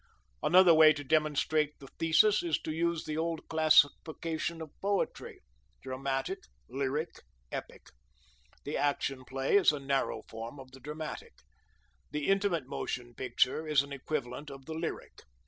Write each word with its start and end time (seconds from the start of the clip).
Another 0.41 0.73
way 0.73 0.93
to 0.93 1.03
demonstrate 1.03 1.77
the 1.77 1.85
thesis 1.99 2.41
is 2.41 2.57
to 2.63 2.71
use 2.71 3.05
the 3.05 3.17
old 3.17 3.47
classification 3.47 4.59
of 4.59 4.71
poetry: 4.81 5.41
dramatic, 5.83 6.39
lyric, 6.67 7.19
epic. 7.51 7.85
The 8.63 8.77
Action 8.77 9.23
Play 9.25 9.57
is 9.57 9.71
a 9.71 9.79
narrow 9.79 10.23
form 10.23 10.59
of 10.59 10.71
the 10.71 10.79
dramatic. 10.79 11.33
The 12.09 12.29
Intimate 12.29 12.65
Motion 12.65 13.13
Picture 13.13 13.67
is 13.67 13.83
an 13.83 13.93
equivalent 13.93 14.49
of 14.49 14.65
the 14.65 14.73
lyric. 14.73 15.19